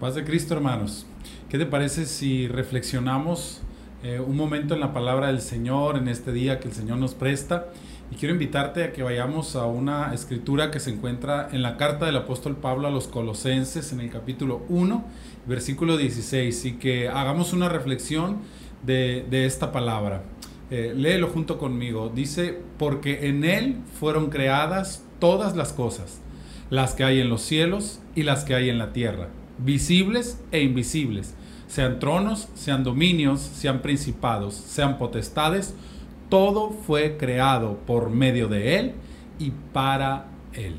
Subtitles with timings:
[0.00, 1.06] Paz de Cristo, hermanos.
[1.48, 3.62] ¿Qué te parece si reflexionamos
[4.04, 7.14] eh, un momento en la palabra del Señor en este día que el Señor nos
[7.14, 7.66] presta?
[8.12, 12.06] Y quiero invitarte a que vayamos a una escritura que se encuentra en la carta
[12.06, 15.04] del apóstol Pablo a los Colosenses en el capítulo 1,
[15.48, 18.38] versículo 16, y que hagamos una reflexión
[18.86, 20.22] de, esta palabra.
[20.70, 22.08] Eh, léelo junto conmigo.
[22.14, 26.20] Dice, porque en Él fueron creadas todas las cosas,
[26.70, 30.62] las que hay en los cielos y las que hay en la tierra visibles e
[30.62, 31.34] invisibles,
[31.66, 35.74] sean tronos, sean dominios, sean principados, sean potestades,
[36.28, 38.92] todo fue creado por medio de Él
[39.38, 40.76] y para Él.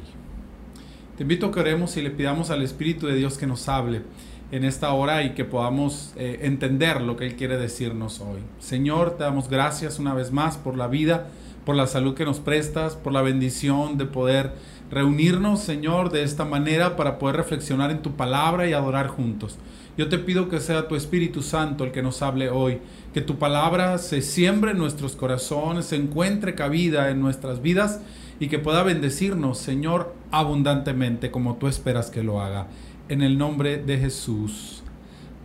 [1.17, 4.03] Te invito a que oremos y le pidamos al Espíritu de Dios que nos hable
[4.51, 8.39] en esta hora y que podamos eh, entender lo que Él quiere decirnos hoy.
[8.59, 11.27] Señor, te damos gracias una vez más por la vida,
[11.65, 14.53] por la salud que nos prestas, por la bendición de poder
[14.91, 19.57] reunirnos, Señor, de esta manera para poder reflexionar en tu palabra y adorar juntos.
[19.97, 22.79] Yo te pido que sea tu Espíritu Santo el que nos hable hoy,
[23.13, 27.99] que tu palabra se siembre en nuestros corazones, se encuentre cabida en nuestras vidas
[28.39, 32.67] y que pueda bendecirnos, Señor, abundantemente como tú esperas que lo haga.
[33.09, 34.83] En el nombre de Jesús.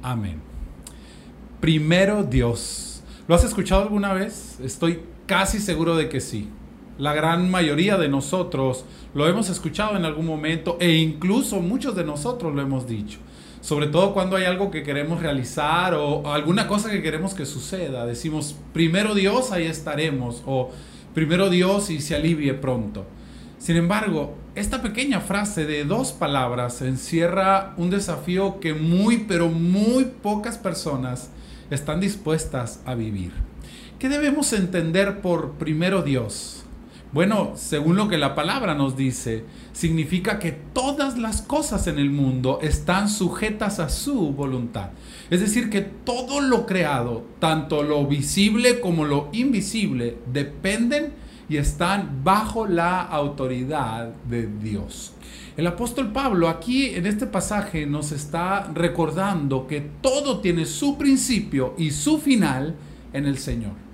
[0.03, 0.41] Amén.
[1.61, 3.03] Primero Dios.
[3.27, 4.61] ¿Lo has escuchado alguna vez?
[4.61, 6.49] Estoy casi seguro de que sí
[6.99, 12.05] la gran mayoría de nosotros lo hemos escuchado en algún momento e incluso muchos de
[12.05, 13.19] nosotros lo hemos dicho.
[13.61, 18.05] Sobre todo cuando hay algo que queremos realizar o alguna cosa que queremos que suceda.
[18.05, 20.43] Decimos, primero Dios, ahí estaremos.
[20.45, 20.71] O
[21.15, 23.07] primero Dios y se alivie pronto.
[23.59, 30.05] Sin embargo, esta pequeña frase de dos palabras encierra un desafío que muy, pero muy
[30.05, 31.31] pocas personas
[31.71, 33.33] están dispuestas a vivir.
[33.99, 36.64] ¿Qué debemos entender por primero Dios?
[37.15, 42.11] Bueno, según lo que la palabra nos dice, significa que todas las cosas en el
[42.11, 44.91] mundo están sujetas a su voluntad.
[45.31, 51.13] Es decir, que todo lo creado, tanto lo visible como lo invisible, dependen
[51.49, 55.13] y están bajo la autoridad de Dios.
[55.57, 61.75] El apóstol Pablo aquí en este pasaje nos está recordando que todo tiene su principio
[61.79, 62.75] y su final
[63.13, 63.85] en el Señor.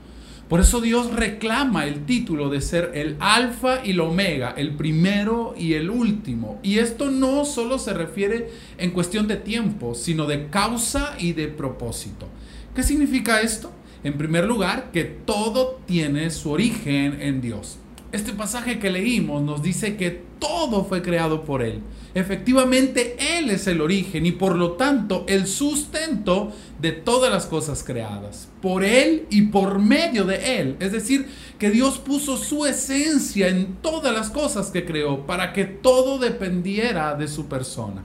[0.51, 5.55] Por eso Dios reclama el título de ser el alfa y el omega, el primero
[5.57, 6.59] y el último.
[6.65, 11.47] Y esto no solo se refiere en cuestión de tiempo, sino de causa y de
[11.47, 12.27] propósito.
[12.75, 13.71] ¿Qué significa esto?
[14.03, 17.79] En primer lugar, que todo tiene su origen en Dios.
[18.13, 20.11] Este pasaje que leímos nos dice que
[20.41, 21.81] todo fue creado por Él.
[22.13, 27.85] Efectivamente, Él es el origen y por lo tanto el sustento de todas las cosas
[27.85, 28.49] creadas.
[28.61, 30.77] Por Él y por medio de Él.
[30.81, 31.29] Es decir,
[31.59, 37.15] que Dios puso su esencia en todas las cosas que creó para que todo dependiera
[37.15, 38.03] de su persona.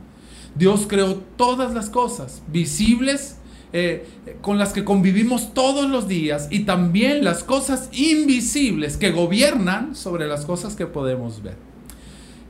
[0.54, 3.38] Dios creó todas las cosas, visibles,
[3.78, 4.06] eh,
[4.40, 10.28] con las que convivimos todos los días y también las cosas invisibles que gobiernan sobre
[10.28, 11.58] las cosas que podemos ver.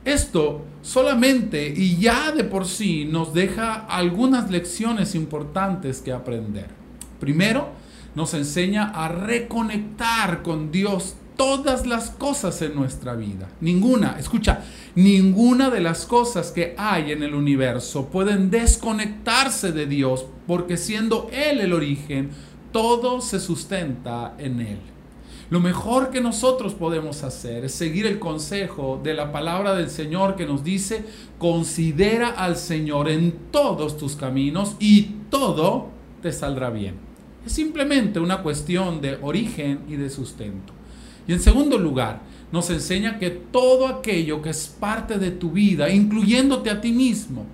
[0.04, 6.68] Esto solamente y ya de por sí nos deja algunas lecciones importantes que aprender.
[7.18, 7.70] Primero,
[8.14, 13.48] nos enseña a reconectar con Dios todas las cosas en nuestra vida.
[13.60, 14.64] Ninguna, escucha,
[14.94, 21.28] ninguna de las cosas que hay en el universo pueden desconectarse de Dios porque siendo
[21.32, 22.30] Él el origen,
[22.72, 24.78] todo se sustenta en Él.
[25.48, 30.34] Lo mejor que nosotros podemos hacer es seguir el consejo de la palabra del Señor
[30.34, 31.04] que nos dice,
[31.38, 35.88] considera al Señor en todos tus caminos y todo
[36.20, 36.96] te saldrá bien.
[37.44, 40.72] Es simplemente una cuestión de origen y de sustento.
[41.26, 42.22] Y en segundo lugar,
[42.52, 47.44] nos enseña que todo aquello que es parte de tu vida, incluyéndote a ti mismo,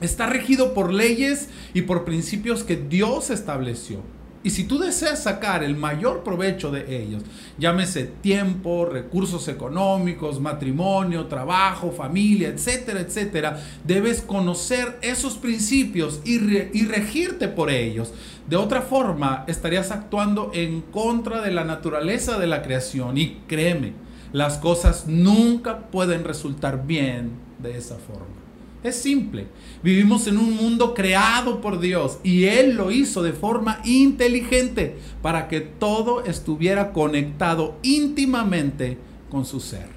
[0.00, 4.00] está regido por leyes y por principios que Dios estableció.
[4.44, 7.22] Y si tú deseas sacar el mayor provecho de ellos,
[7.58, 16.84] llámese tiempo, recursos económicos, matrimonio, trabajo, familia, etcétera, etcétera, debes conocer esos principios y, y
[16.84, 18.12] regirte por ellos.
[18.46, 23.16] De otra forma, estarías actuando en contra de la naturaleza de la creación.
[23.16, 23.94] Y créeme,
[24.34, 27.30] las cosas nunca pueden resultar bien
[27.60, 28.43] de esa forma.
[28.84, 29.46] Es simple.
[29.82, 35.48] Vivimos en un mundo creado por Dios y Él lo hizo de forma inteligente para
[35.48, 38.98] que todo estuviera conectado íntimamente
[39.30, 39.88] con su ser.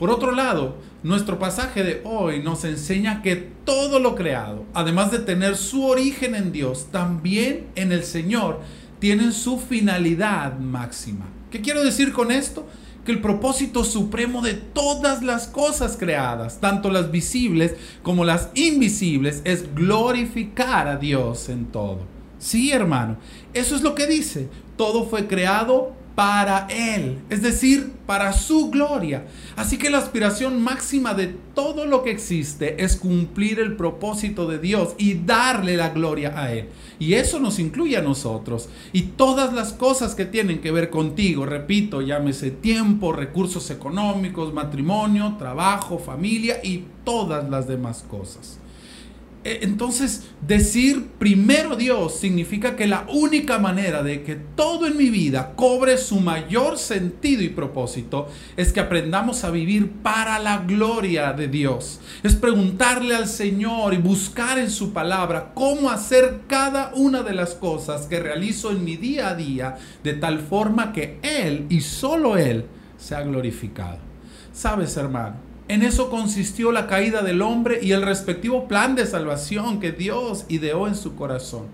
[0.00, 5.20] Por otro lado, nuestro pasaje de hoy nos enseña que todo lo creado, además de
[5.20, 8.60] tener su origen en Dios, también en el Señor,
[8.98, 11.26] tienen su finalidad máxima.
[11.52, 12.66] ¿Qué quiero decir con esto?
[13.08, 19.40] Que el propósito supremo de todas las cosas creadas, tanto las visibles como las invisibles,
[19.44, 22.00] es glorificar a Dios en todo.
[22.38, 23.16] Sí, hermano,
[23.54, 24.50] eso es lo que dice.
[24.76, 29.28] Todo fue creado para Él, es decir, para su gloria.
[29.54, 34.58] Así que la aspiración máxima de todo lo que existe es cumplir el propósito de
[34.58, 36.70] Dios y darle la gloria a Él.
[36.98, 38.68] Y eso nos incluye a nosotros.
[38.92, 45.36] Y todas las cosas que tienen que ver contigo, repito, llámese tiempo, recursos económicos, matrimonio,
[45.38, 48.58] trabajo, familia y todas las demás cosas.
[49.48, 55.08] Eh, entonces, decir primero Dios significa que la única manera de que todo en mi
[55.08, 58.28] vida cobre su mayor sentido y propósito
[58.58, 61.98] es que aprendamos a vivir para la gloria de Dios.
[62.22, 67.54] Es preguntarle al Señor y buscar en su palabra cómo hacer cada una de las
[67.54, 72.36] cosas que realizo en mi día a día de tal forma que Él y solo
[72.36, 72.66] Él
[72.98, 73.96] sea glorificado.
[74.52, 79.80] Sabes, hermano, en eso consistió la caída del hombre y el respectivo plan de salvación
[79.80, 81.66] que Dios ideó en su corazón.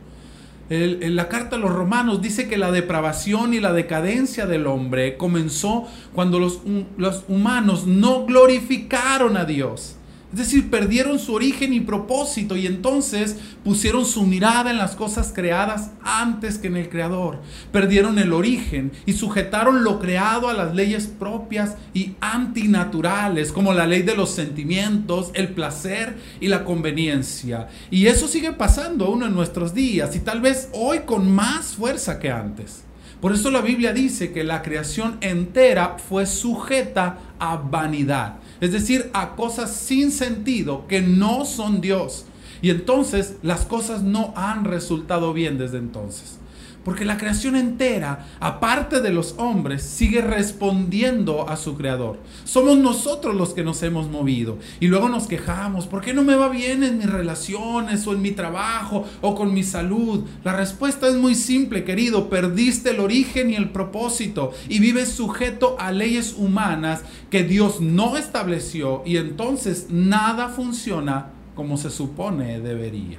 [0.69, 5.17] en la carta a los romanos dice que la depravación y la decadencia del hombre
[5.17, 6.61] comenzó cuando los,
[6.97, 9.97] los humanos no glorificaron a Dios.
[10.35, 15.33] Es decir, perdieron su origen y propósito y entonces pusieron su mirada en las cosas
[15.33, 17.39] creadas antes que en el Creador.
[17.71, 23.87] Perdieron el origen y sujetaron lo creado a las leyes propias y antinaturales, como la
[23.87, 27.69] ley de los sentimientos, el placer y la conveniencia.
[27.93, 32.19] Y eso sigue pasando aún en nuestros días y tal vez hoy con más fuerza
[32.19, 32.83] que antes.
[33.21, 39.11] Por eso la Biblia dice que la creación entera fue sujeta a vanidad es decir,
[39.13, 42.27] a cosas sin sentido que no son Dios.
[42.63, 46.39] Y entonces las cosas no han resultado bien desde entonces.
[46.85, 52.19] Porque la creación entera, aparte de los hombres, sigue respondiendo a su creador.
[52.45, 54.59] Somos nosotros los que nos hemos movido.
[54.81, 58.23] Y luego nos quejamos, ¿por qué no me va bien en mis relaciones o en
[58.23, 60.25] mi trabajo o con mi salud?
[60.45, 62.29] La respuesta es muy simple, querido.
[62.29, 68.17] Perdiste el origen y el propósito y vives sujeto a leyes humanas que Dios no
[68.17, 73.19] estableció y entonces nada funciona como se supone debería.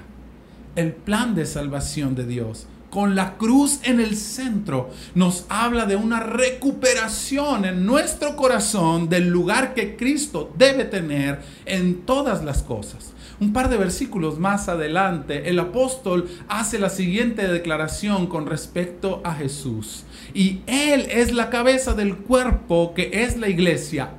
[0.76, 5.98] El plan de salvación de Dios con la cruz en el centro, nos habla de
[5.98, 13.12] una recuperación en nuestro corazón del lugar que Cristo debe tener en todas las cosas.
[13.42, 19.34] Un par de versículos más adelante, el apóstol hace la siguiente declaración con respecto a
[19.34, 20.06] Jesús.
[20.34, 24.12] Y Él es la cabeza del cuerpo que es la iglesia.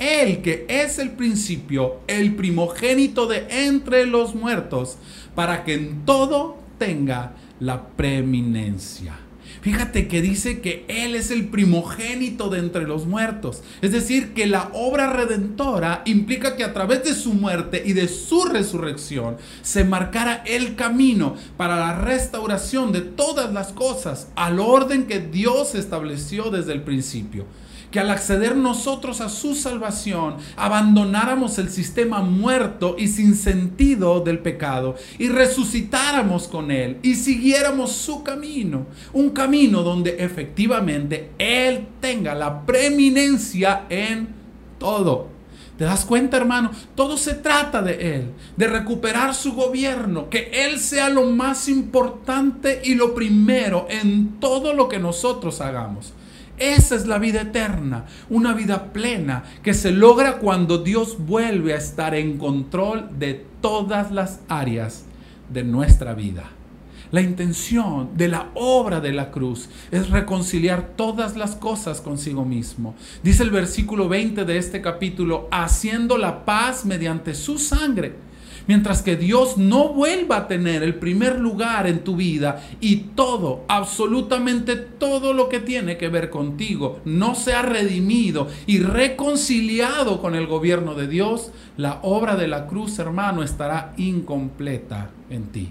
[0.00, 4.96] Él que es el principio, el primogénito de entre los muertos,
[5.36, 9.18] para que en todo tenga la preeminencia.
[9.62, 13.62] Fíjate que dice que Él es el primogénito de entre los muertos.
[13.80, 18.08] Es decir, que la obra redentora implica que a través de su muerte y de
[18.08, 25.06] su resurrección se marcara el camino para la restauración de todas las cosas al orden
[25.06, 27.46] que Dios estableció desde el principio
[27.94, 34.40] que al acceder nosotros a su salvación, abandonáramos el sistema muerto y sin sentido del
[34.40, 42.34] pecado y resucitáramos con Él y siguiéramos su camino, un camino donde efectivamente Él tenga
[42.34, 44.26] la preeminencia en
[44.80, 45.28] todo.
[45.78, 46.72] ¿Te das cuenta, hermano?
[46.96, 52.82] Todo se trata de Él, de recuperar su gobierno, que Él sea lo más importante
[52.82, 56.12] y lo primero en todo lo que nosotros hagamos.
[56.58, 61.78] Esa es la vida eterna, una vida plena que se logra cuando Dios vuelve a
[61.78, 65.04] estar en control de todas las áreas
[65.52, 66.44] de nuestra vida.
[67.10, 72.94] La intención de la obra de la cruz es reconciliar todas las cosas consigo mismo.
[73.22, 78.14] Dice el versículo 20 de este capítulo, haciendo la paz mediante su sangre
[78.66, 83.64] Mientras que Dios no vuelva a tener el primer lugar en tu vida y todo,
[83.68, 90.46] absolutamente todo lo que tiene que ver contigo, no sea redimido y reconciliado con el
[90.46, 95.68] gobierno de Dios, la obra de la cruz, hermano, estará incompleta en ti.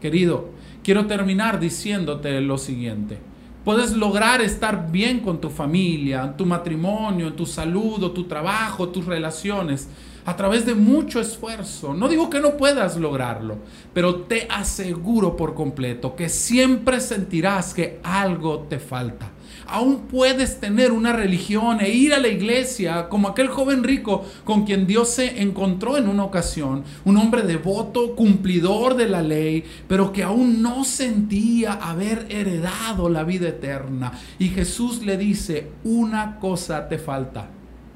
[0.00, 0.50] Querido,
[0.82, 3.18] quiero terminar diciéndote lo siguiente.
[3.64, 9.88] Puedes lograr estar bien con tu familia, tu matrimonio, tu salud, tu trabajo, tus relaciones
[10.24, 11.94] a través de mucho esfuerzo.
[11.94, 13.58] No digo que no puedas lograrlo,
[13.92, 19.30] pero te aseguro por completo que siempre sentirás que algo te falta.
[19.66, 24.64] Aún puedes tener una religión e ir a la iglesia como aquel joven rico con
[24.64, 26.84] quien Dios se encontró en una ocasión.
[27.04, 33.24] Un hombre devoto, cumplidor de la ley, pero que aún no sentía haber heredado la
[33.24, 34.12] vida eterna.
[34.38, 37.48] Y Jesús le dice, una cosa te falta.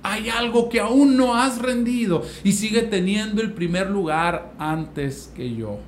[0.02, 5.54] Hay algo que aún no has rendido y sigue teniendo el primer lugar antes que
[5.54, 5.78] yo.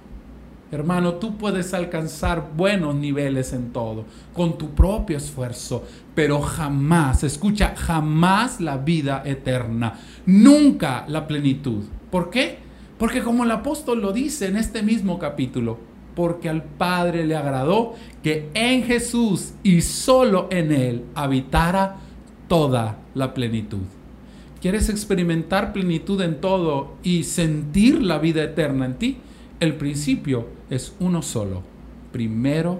[0.72, 7.74] Hermano, tú puedes alcanzar buenos niveles en todo, con tu propio esfuerzo, pero jamás, escucha,
[7.76, 11.84] jamás la vida eterna, nunca la plenitud.
[12.08, 12.58] ¿Por qué?
[12.98, 15.78] Porque como el apóstol lo dice en este mismo capítulo,
[16.14, 21.96] porque al Padre le agradó que en Jesús y solo en Él habitara
[22.46, 23.99] toda la plenitud.
[24.60, 29.16] ¿Quieres experimentar plenitud en todo y sentir la vida eterna en ti?
[29.58, 31.62] El principio es uno solo.
[32.12, 32.78] Primero,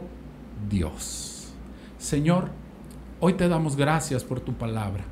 [0.68, 1.48] Dios.
[1.96, 2.50] Señor,
[3.18, 5.04] hoy te damos gracias por tu palabra.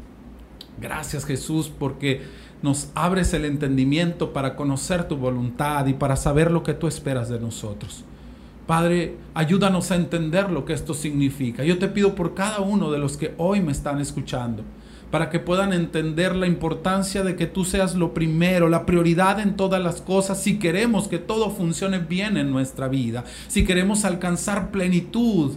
[0.79, 2.21] Gracias Jesús porque
[2.61, 7.31] nos abres el entendimiento para conocer tu voluntad y para saber lo que tú esperas
[7.31, 8.05] de nosotros.
[8.67, 11.65] Padre, ayúdanos a entender lo que esto significa.
[11.65, 14.65] Yo te pido por cada uno de los que hoy me están escuchando
[15.11, 19.57] para que puedan entender la importancia de que tú seas lo primero, la prioridad en
[19.57, 24.71] todas las cosas, si queremos que todo funcione bien en nuestra vida, si queremos alcanzar
[24.71, 25.57] plenitud,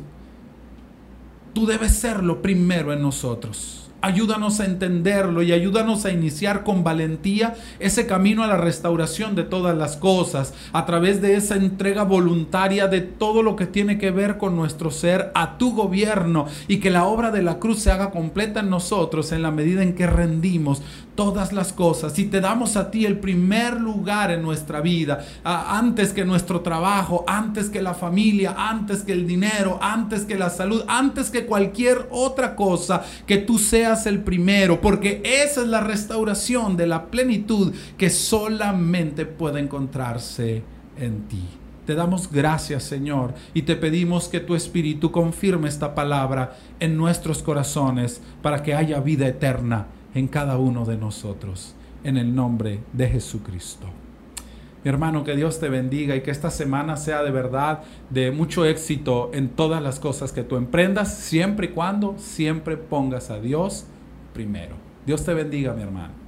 [1.54, 3.91] tú debes ser lo primero en nosotros.
[4.02, 9.44] Ayúdanos a entenderlo y ayúdanos a iniciar con valentía ese camino a la restauración de
[9.44, 14.12] todas las cosas, a través de esa entrega voluntaria de todo lo que tiene que
[14.12, 17.92] ver con nuestro ser a tu gobierno y que la obra de la cruz se
[17.92, 20.82] haga completa en nosotros en la medida en que rendimos
[21.16, 22.18] todas las cosas.
[22.18, 27.24] Y te damos a ti el primer lugar en nuestra vida, antes que nuestro trabajo,
[27.28, 32.08] antes que la familia, antes que el dinero, antes que la salud, antes que cualquier
[32.10, 33.60] otra cosa, que tú
[34.06, 40.64] el primero, porque esa es la restauración de la plenitud que solamente puede encontrarse
[40.98, 41.44] en ti.
[41.86, 47.44] Te damos gracias, Señor, y te pedimos que tu Espíritu confirme esta palabra en nuestros
[47.44, 53.10] corazones para que haya vida eterna en cada uno de nosotros, en el nombre de
[53.10, 53.88] Jesucristo.
[54.84, 58.66] Mi hermano, que Dios te bendiga y que esta semana sea de verdad de mucho
[58.66, 63.86] éxito en todas las cosas que tú emprendas, siempre y cuando siempre pongas a Dios
[64.34, 64.76] primero.
[65.06, 66.21] Dios te bendiga, mi hermano.